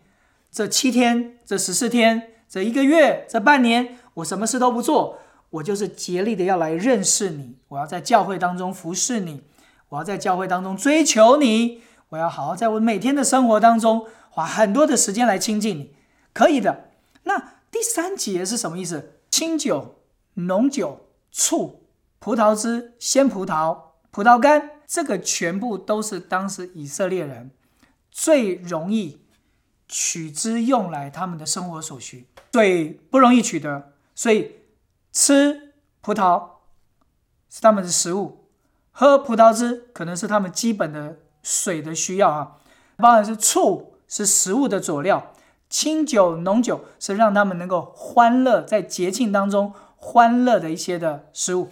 [0.51, 5.19] 这七天、这十四天、这一个月、这半年，我什么事都不做，
[5.51, 7.57] 我就是竭力的要来认识你。
[7.69, 9.43] 我要在教会当中服侍你，
[9.91, 11.83] 我要在教会当中追求你。
[12.11, 15.95] 我要好好在我每天的生活当中花很多的时间来亲近你，
[16.33, 16.89] 可以的。
[17.25, 19.13] 那第三节是什么意思？
[19.31, 19.97] 清酒、
[20.35, 21.83] 浓酒、醋、
[22.19, 23.79] 葡萄汁、鲜葡萄、
[24.11, 27.53] 葡萄干，这个全部都是当时以色列人
[28.11, 29.21] 最容易
[29.87, 34.57] 取之用来他们的生活所需，最不容易取得，所以
[35.13, 36.49] 吃葡萄
[37.49, 38.49] 是他们的食物，
[38.91, 41.19] 喝葡萄汁可能是他们基本的。
[41.41, 42.57] 水的需要啊，
[42.97, 45.33] 包含是醋是食物的佐料，
[45.71, 51.71] 清酒浓酒是让他们能够欢乐在节庆当中欢乐的一些的食物，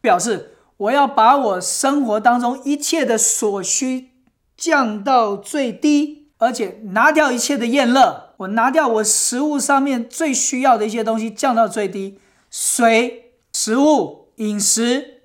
[0.00, 4.10] 表示我要把我生活当中一切的所需
[4.56, 12.18] 降到最低，而且拿掉一切的厌乐，我拿掉我食物上面最需要的一些东西降到最低，
[12.50, 15.22] 水、食物、饮食、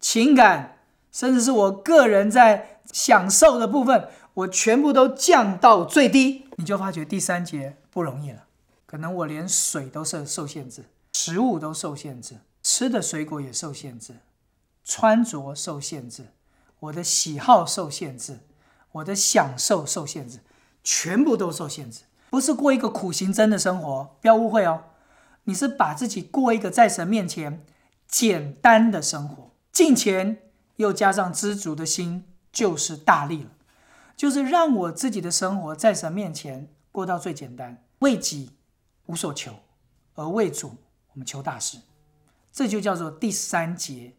[0.00, 0.78] 情感，
[1.10, 2.66] 甚至是我个人在。
[2.92, 8.46] 享受的部分，我全部都降到最低，你就发觉第三节不容易了。
[8.84, 14.14] 可能我连水都是受限制，食物都受限制，吃的水果也受限制，
[14.90, 16.32] 穿着受限制，
[16.80, 18.40] 我的喜好受限制，
[18.90, 20.40] 我的享受受限制，
[20.82, 22.00] 全部都受限制。
[22.30, 24.86] 不是过一个苦行僧的生活，不要误会哦。
[25.44, 27.64] 你是把自己过一个在神面前
[28.08, 30.42] 简单的生活，敬虔
[30.74, 32.26] 又加上知足的心。
[32.52, 33.50] 就是大力了，
[34.16, 38.50] 就是让我自己的生活在神面前过到最简单，为己
[39.06, 39.54] 无所求，
[40.16, 40.74] 而为主
[41.12, 41.78] 我们求大事，
[42.52, 44.14] 这就叫做第三节：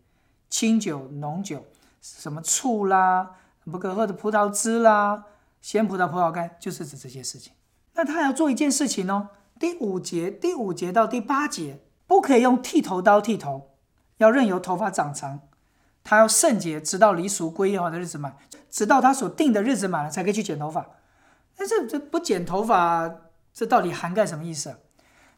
[0.52, 1.66] 清酒、浓酒，
[2.02, 5.24] 什么醋啦，不可喝的葡萄汁啦，
[5.62, 7.54] 鲜葡萄、葡萄干，就是指这些事情。
[7.94, 13.72] 那他要做一件事情哦，第五节，第五节到第八节，不可以用剃头刀剃头，
[14.18, 15.40] 要任由头发长长。
[16.04, 18.36] 他要圣洁，直到离俗归耶和华的日子满，
[18.70, 20.86] 直到他所定的日子满了，才可以去剪头发。
[21.56, 23.10] 但是这不剪头发，
[23.54, 24.76] 这到底涵盖什么意思？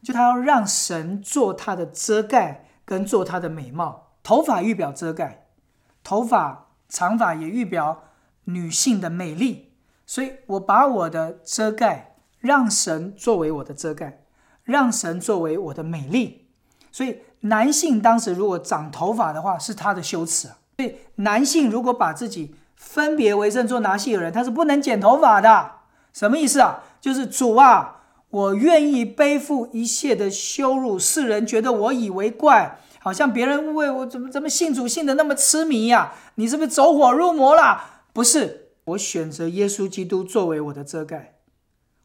[0.02, 4.03] 就他要让神做他的遮盖，跟做他的美貌。
[4.24, 5.46] 头发预表遮盖，
[6.02, 8.02] 头发长发也预表
[8.44, 9.70] 女性的美丽。
[10.04, 14.24] 所以我把我的遮盖让神作为我的遮盖，
[14.64, 16.48] 让神作为我的美丽。
[16.90, 20.48] 所以男性当时如果长头发的话，是他的羞耻。
[20.78, 25.70] 所以男性如果把自己分别为圣做拿细尔人，他是不能剪头发的。
[26.12, 26.80] 什么意思啊？
[27.00, 36.14] 就是主啊，我愿意背负一切的羞辱，世人觉得我以为怪，好像别人误会我怎么怎么信主信的那么痴迷呀？
[36.36, 38.06] 你是不是走火入魔了？
[38.14, 41.34] 不是，我选择耶稣基督作为我的遮盖，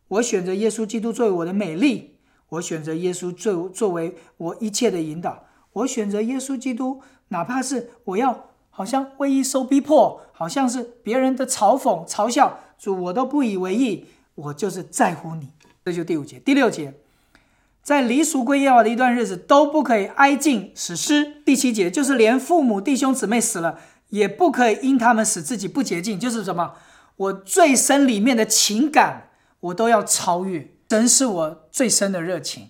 [0.10, 2.18] 我选择耶稣基督作为我的美丽。
[2.50, 5.46] 我选择耶稣作作为我一切的引导。
[5.72, 14.08] 我选择耶稣基督，哪怕是我要好像为义受逼迫，好像是别人的嘲讽、嘲笑，主我都不以为意。
[14.36, 15.48] 我就是在乎你。
[15.86, 16.94] 这就第五节、第六节，
[17.82, 21.42] 在离俗归耶和华的一段日子都不可以挨近死尸。
[21.44, 26.20] 第七节就是连父母、弟兄、姊妹死了，也不可以因他们使自己不洁净。
[26.20, 26.74] 就是什么？
[27.18, 30.72] 我最深里面的情感，我都要超越。
[30.90, 32.70] 神是我最深的热情，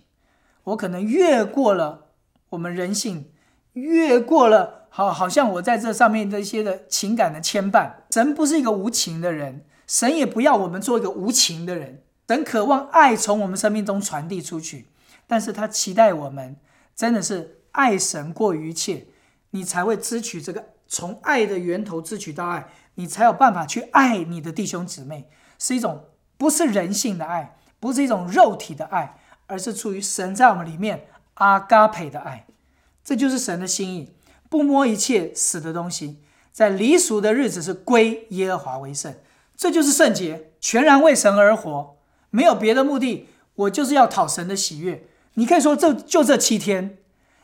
[0.64, 2.08] 我可能越过了
[2.50, 3.32] 我们人性，
[3.74, 7.92] 越过了好，好像我在这上面这些的情感的牵绊。
[8.12, 12.04] 神不是一个无情的人，神也不要我们做一个无情的人。
[12.28, 14.88] 神渴望爱从我们生命中传递出去，
[15.30, 16.58] 但是他期待我们
[16.94, 19.06] 真的是爱神过于一切，
[19.52, 26.06] 你才会支取这个从爱的源头支取到爱，你才有办法去爱你的弟兄姊妹，是一种
[26.38, 27.56] 不是人性的爱。
[27.82, 32.46] 不是一种肉体的爱，而是出于神在我们里面阿嘎培的爱，
[33.06, 34.18] 这就是神的心意。
[34.50, 39.16] 不摸一切死的东西，在离俗的日子是归耶和华为圣，
[39.56, 41.96] 这就是圣洁，全然为神而活，
[42.32, 43.30] 没有别的目的。
[43.56, 45.08] 我就是要讨神的喜悦。
[45.40, 46.98] 你可以说这就这七天，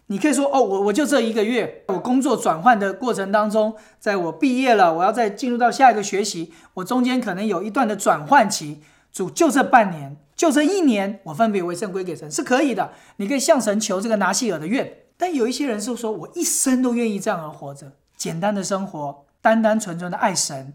[0.08, 8.82] 你可以说哦，我我就这一个月，我工作转换的过程当中，在我毕业了，我要再进入到下一个学习，我中间可能有一段的转换期。
[9.14, 10.18] 主就这半年。
[10.36, 12.92] 就这一年，我分别为圣归给神是可以的。
[13.16, 14.92] 你可以向神求这个拿西尔的愿。
[15.16, 20.74] 但有一些人是说，我一生都愿意这样而活着，简单的生活，单单纯纯的爱神。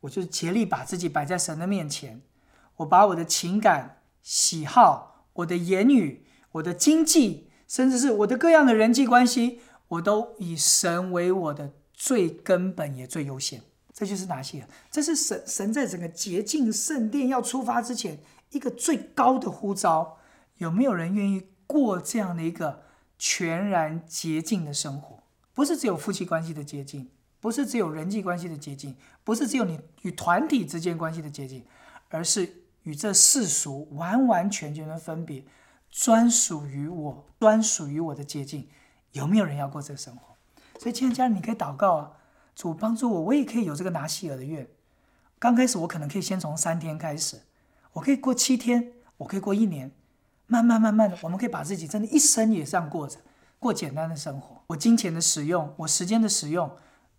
[0.00, 2.22] 我就竭力把自己摆在神的面前，
[2.76, 6.24] 我把我的情感、喜好、我的言语、
[6.56, 13.62] 我的经济，甚至是我的各样的人际关系，我都以神为我的最根本也最优先。
[13.92, 18.18] 这就是哪些，这是神神在整个洁净圣殿要出发之前。
[18.50, 20.18] 一个最高的呼召，
[20.58, 22.84] 有没有人愿意过这样的一个
[23.18, 25.24] 全然洁净的生活？
[25.52, 31.64] 不是只有夫妻关系的洁净，不是只有人际关系的洁净，不是只有你与团体之间关系的洁净，
[32.08, 35.44] 而是与这世俗完完全全的分别，
[35.96, 38.68] 专属于我，专属于我的捷径。
[39.12, 40.36] 有没有人要过这个生活？
[40.78, 42.12] 所以，亲爱的家人，你可以祷告啊，
[42.54, 44.68] 主帮助我，我也可以有这个拿西尔的愿。
[45.38, 47.40] 刚开始，我可能可以先从三天开始。
[47.94, 49.90] 我可以过七天，我可以过一年，
[50.46, 53.18] 慢慢慢慢的，我们可以把自己真的一生也这样过着，
[53.58, 54.62] 过简单的生活。
[54.66, 56.70] 我金钱的使用，我时间的使用，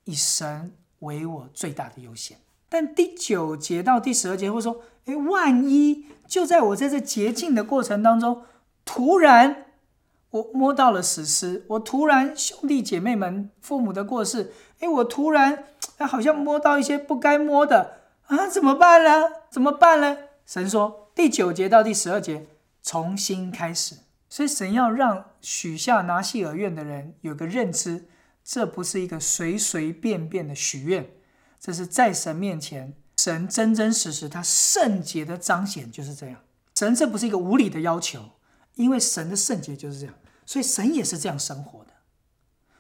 [0.04, 2.38] 以神为我最大的优先。
[2.70, 8.44] 但第九节到第十二节会说：，诶，万一就在我在这洁净的过程当中，
[8.88, 9.66] 突然
[10.32, 15.66] 我摸到了死尸，我突然兄弟姐妹们、父母的过世，诶，我突然
[16.00, 17.98] 好像摸到一些不该摸的
[18.28, 19.30] 啊，怎么办呢？
[19.52, 20.18] 怎么办呢？
[20.46, 22.48] 神说：“第九节到第十二节
[22.82, 23.98] 重新开始。”
[24.30, 28.06] 所以神要让许下拿西尔愿的人有个认知，
[28.44, 31.10] 这不是一个随随便便的许愿，
[31.60, 36.40] 这是在神面前，神真真实实他圣洁的彰显就是这样。
[36.76, 38.32] 神这不是一个无理的要求，
[38.78, 41.92] 因为神的圣洁就是这样，所以神也是这样生活的。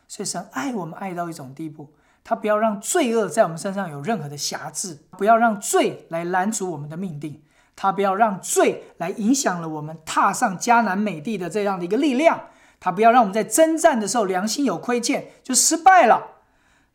[0.08, 7.44] 所以神爱我们爱到一种地步，他不要让罪恶在我们身上有任何的辖制，不要让罪来拦阻我们的命定。
[7.76, 12.48] 他不要让罪来影响了我们踏上迦南美地的这样的一个力量，
[12.80, 16.38] 他不要让我们在征战的时候良心有亏欠就失败了。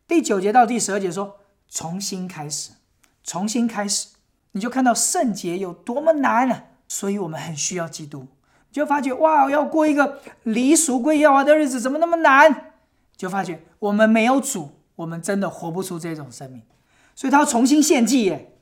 [0.07, 1.39] 第九节到第十二节说
[1.69, 2.71] 重新开始，
[3.23, 4.09] 重新开始，
[4.51, 6.65] 你就看到圣洁有多么难了。
[6.89, 8.27] 所以我们很需要基督，
[8.73, 12.73] 就发觉哇，要过一个离俗归耶和华的日子怎么那么难？
[13.15, 16.63] 就发觉我们没有主，我们真的活不出这种生命。
[17.13, 18.57] 所以他要重新献祭耶。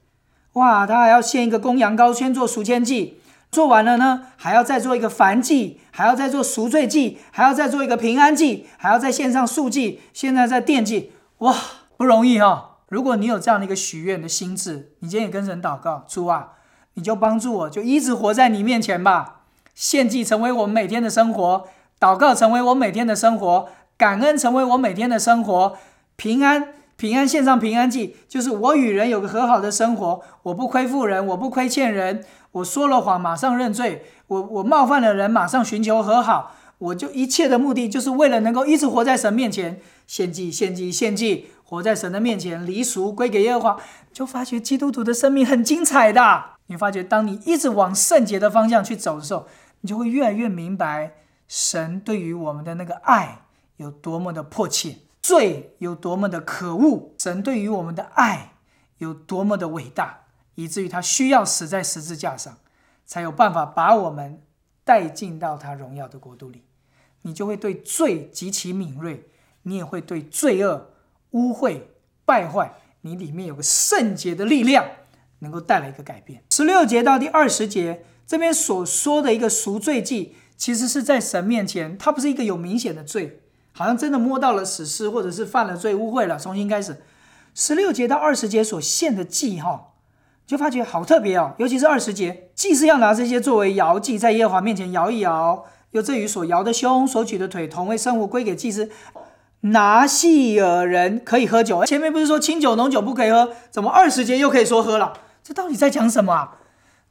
[0.53, 11.55] 哇，他还要献一个公羊羔，先做赎愆祭，做完了呢，还要再做一个燔祭，还要再做赎罪祭，还要再做一个平安祭，还要在线上素祭，现在在奠祭，哇，
[11.95, 12.79] 不容易哈！
[12.89, 16.49] 如果你有这样的一个许愿的心智，你今天也跟神祷告，主啊，
[16.95, 19.40] 你就帮助我，就一直活在你面前吧。
[19.81, 21.67] 献祭成为我们每天的生活，
[21.99, 23.67] 祷告成为我每天的生活，
[23.97, 25.75] 感恩成为我每天的生活，
[26.15, 26.75] 平安。
[26.97, 43.77] 平安献上平安记，就是我与人有个和好的生活，我不亏负人，我不亏欠人，我说了谎马上认罪，我我冒犯了人马上寻求和好，我就一切的目的就是为了能够一直活在神面前，献祭、献祭、献祭，活在神的面前，离俗归给耶和华，
[44.13, 46.43] 就发觉基督徒的生命很精彩的。
[46.67, 49.47] 你发觉，当你一直往圣洁的方向去走的时候，
[49.81, 51.15] 你就会越来越明白
[51.47, 53.45] 神对于我们的那个爱
[53.77, 58.53] 有多么的迫切，罪有多么的可恶，神对于我们的爱
[58.99, 60.25] 有多么的伟大，
[60.55, 62.57] 以至于他需要死在十字架上，
[63.05, 64.41] 才有办法把我们
[64.83, 66.63] 带进到他荣耀的国度里。
[67.23, 69.27] 你就会对罪极其敏锐，
[69.63, 70.91] 你也会对罪恶、
[71.31, 71.81] 污秽、
[72.25, 74.85] 败坏，你里面有个圣洁的力量，
[75.39, 76.43] 能够带来一个改变。
[76.49, 83.41] 十六节到第二十节这边所说的一个赎罪祭，其实是在神面前，它不是一个有明显的罪，
[83.73, 87.01] 好像真的摸到了死尸，或者是犯了罪、污秽了，重新开始。
[87.53, 89.89] 十六节到二十节所献的祭，哈，
[90.47, 95.65] 就发觉好特别哦，尤其是二十节，祭是要拿这些作为摇祭，在耶和华面前摇一摇。
[95.91, 98.89] 有这与所摇的胸、所举的腿同为圣物，归给祭司。
[99.63, 105.11] 拿细尔人可以喝酒，前面不是说清酒、浓酒不可以喝，怎么二十节又可以说喝了？
[105.43, 106.57] 这到底在讲什么啊？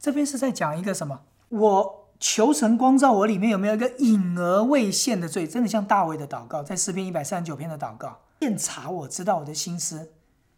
[0.00, 1.20] 这边是在讲一个什么？
[1.50, 5.46] 我求神光照我里面有没有一个隐而未现的罪？
[5.46, 10.12] 真的像大卫的祷告，在诗篇一百三十九篇的祷告，验查我知道我的心思，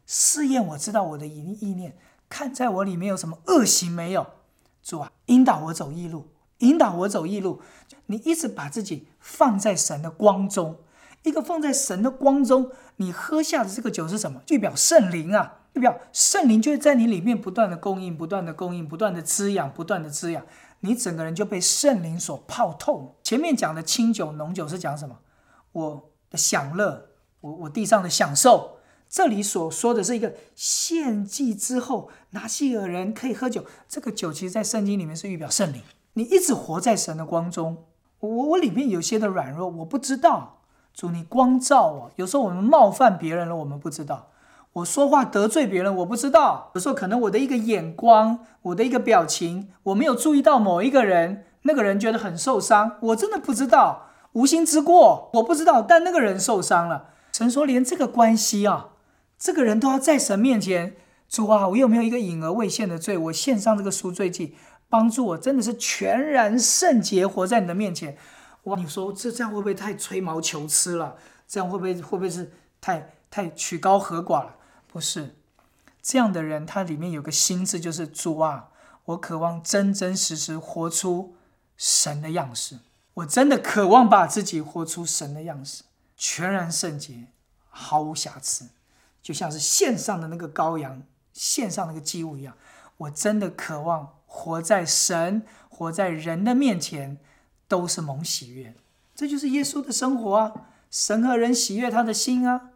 [0.06, 1.96] 试验我知道我的意意念，
[2.28, 4.26] 看在我里面有什么恶行没有？
[4.80, 6.28] 主啊，引导我走义路，
[6.58, 7.60] 引导我走义路。
[8.06, 10.78] 你一直把自己放在神的光中，
[11.22, 14.40] 一个放在神的光中，你喝下的这个酒是什么？
[14.46, 20.44] 就表圣灵啊，就表圣灵就会在你里面不断的供应，不断的供应，不断的滋养，不断的滋养，
[20.80, 23.16] 你整个人就被圣灵所泡透。
[23.22, 25.18] 前面讲的清酒、浓酒是讲什么？
[25.72, 27.08] 我的享乐，
[27.40, 28.76] 我我地上的享受。
[29.08, 33.64] 这里所说的是一个献祭之后，拿西尔人可以喝酒。
[33.86, 35.82] 这个酒其实，在圣经里面是预表圣灵。
[36.14, 37.84] 你一直活在神的光中。
[38.20, 40.60] 我我里面有些的软弱，我不知道。
[40.94, 42.10] 主，你光照我。
[42.16, 44.31] 有时候我们冒犯别人了，我们不知道。
[44.74, 46.70] 我说话得罪别人，我不知道。
[46.74, 55.82] 有时候可能我的一个眼光，我的一个表情，我没有注意到某一个人，那个人觉得很受伤，我真的不知道，无心之过，我不知道。
[55.82, 57.10] 但那个人受伤了。
[57.32, 58.90] 神说，连这个关系啊，
[59.38, 60.96] 这个人都要在神面前，
[61.28, 63.18] 主啊，我有没有一个隐而未现的罪？
[63.18, 64.54] 我献上这个赎罪祭。
[64.88, 68.14] 帮助我真的是全然圣洁活在你的面前，
[68.64, 68.76] 哇！
[68.78, 71.14] 你说这这样会不会太吹毛求疵了？
[71.48, 74.56] 这样会不会会不会是太太曲高和寡了？
[74.92, 75.34] 不是，
[76.02, 78.68] 这样的人他里面有个心智，就是主啊，
[79.06, 81.34] 我渴望真真实实活出
[81.78, 82.78] 神的样式，
[83.14, 85.84] 我真的渴望把自己活出神的样式，
[86.16, 87.28] 全然圣洁，
[87.70, 88.68] 毫无瑕疵，
[89.22, 92.54] 就像是线上的那个羔羊，线上那个祭物一样，
[92.98, 94.14] 我真的渴望。
[94.34, 97.18] 活在神、活在人的面前，
[97.68, 98.74] 都是蒙喜悦，
[99.14, 100.52] 这就是耶稣的生活啊！
[100.90, 102.71] 神和人喜悦他的心啊，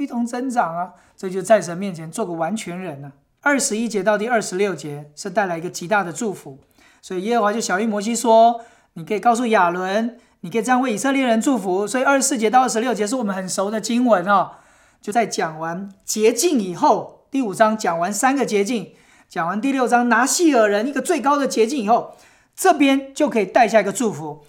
[0.00, 0.94] 一同增长啊！
[1.14, 3.12] 这就在神面前做个完全人呢。
[3.42, 6.58] 二十一节到第二十六节是带来一个极大的祝福，
[7.02, 8.62] 所以耶和华就小谕摩西说
[8.94, 14.60] ：“你可以告诉亚伦，你可以这样为以色列人祝福。”所以二十四节到二十六节是我们很熟的经文啊。
[15.02, 18.92] 就在讲完洁净以后，第五章讲完三个洁净。
[19.28, 22.16] 讲完第六章拿细尔人一个最高的捷径以后，
[22.56, 24.44] 这边就可以带下一个祝福：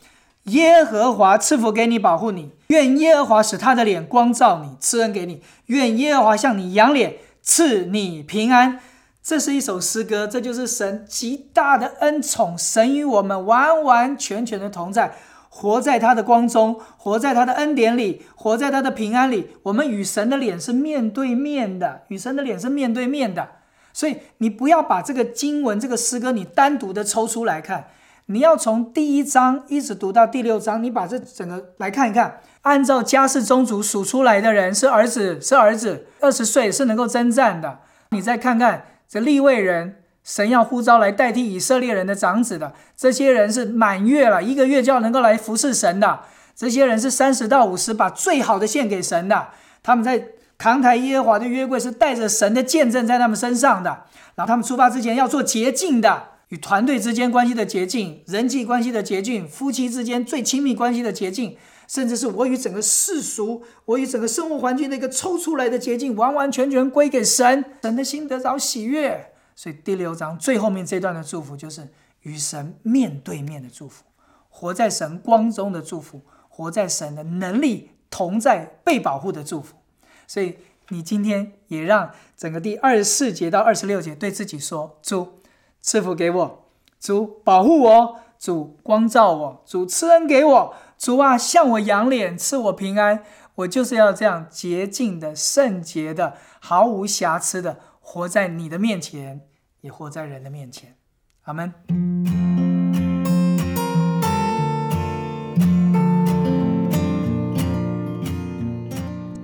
[0.46, 8.80] 耶和华赐福给你，保护你；愿耶和华使他的脸光照你，赐恩给你；愿耶和华向你扬脸，赐你平安。
[9.24, 15.14] 这是一首诗歌，这就是神极大的恩宠，神与我们完完全全的同在，
[15.48, 19.50] 活在他的光中，活在他的恩典里，活在他的平安里。
[19.62, 23.48] 我们与神的脸是面对面的，与神的脸是面对面的。
[23.94, 27.90] 所以你不要把这个经文、这个诗歌你单独的抽出来看，
[28.28, 32.40] 你要从第一章一直读到第六章，你把这整个来看一看。
[32.62, 37.80] 按照家世宗族数出来的人是儿子，是儿子，二十岁是能够征战的。
[38.12, 46.20] 你再看看这立位人，神要呼召来代替以色列人的长子的，这些人是满月了，一个月就要能够来服侍神的。
[46.56, 49.48] 这些人是三十到五十，把最好的献给神的。
[49.84, 50.28] 他们在。
[50.62, 53.90] 扛抬耶和华的约柜是带着神的见证在他们身上的，
[54.36, 61.56] 然后他们出发之前要做洁净的，与团队之间关系的捷径，人际关系的捷径，夫妻之间最亲密关系的捷径，
[61.88, 69.32] 甚至是我与整个世俗，我与整个生活环境的一个抽出来的捷径，完完全全归给神，神的心得着喜悦。
[69.56, 71.88] 所以第六章最后面这段的祝福就是
[72.24, 74.04] 与神面对面的祝福，
[74.50, 79.78] 活在神光中的祝福，活在神的能力同在被保护的祝福。
[80.28, 80.58] 所以
[80.90, 85.40] 你今天也让整个第二十四节到二十六节对自己说：主
[85.82, 86.66] 赐福给我，
[87.00, 93.24] 主保护我，主光照我，主赐恩给我，主啊向我扬脸，赐我平安。
[93.56, 99.42] 我就是要这样洁净的、圣洁的、毫无瑕疵的活在你的面前，
[99.82, 100.96] 也活在人的面前。
[101.44, 101.74] 阿门。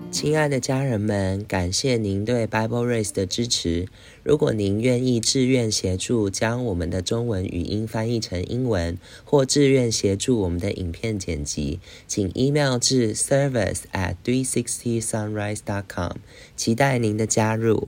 [0.10, 3.88] 亲爱的家人们，感谢您对 Bible Race 的支持。
[4.28, 16.18] 如果您愿意自愿协助将我们的中文语音翻译成英文，或自愿协助我们的影片剪辑，请 email 至 service at three sixty sunrise dot com，
[16.58, 17.88] 期待您的加入。